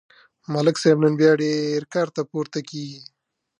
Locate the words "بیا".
1.19-1.31